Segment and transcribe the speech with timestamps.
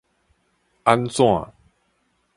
[0.83, 1.27] 按怎